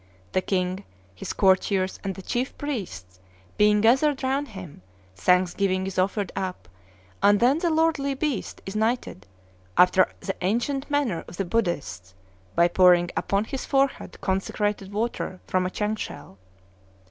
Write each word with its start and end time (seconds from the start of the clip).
The 0.31 0.41
king, 0.41 0.83
his 1.13 1.31
courtiers, 1.31 1.99
and 2.03 2.15
the 2.15 2.23
chief 2.23 2.57
priests 2.57 3.19
being 3.55 3.81
gathered 3.81 4.23
round 4.23 4.47
him, 4.47 4.81
thanksgiving 5.15 5.85
is 5.85 5.99
offered 5.99 6.31
up; 6.35 6.67
and 7.21 7.39
then 7.39 7.59
the 7.59 7.69
lordly 7.69 8.15
beast 8.15 8.63
is 8.65 8.75
knighted, 8.75 9.27
after 9.77 10.09
the 10.21 10.35
ancient 10.43 10.89
manner 10.89 11.23
of 11.27 11.37
the 11.37 11.45
Buddhists, 11.45 12.15
by 12.55 12.67
pouring 12.67 13.11
upon 13.15 13.43
his 13.43 13.63
forehead 13.67 14.17
consecrated 14.21 14.91
water 14.91 15.39
from 15.45 15.67
a 15.67 15.69
chank 15.69 15.99
shell. 15.99 16.39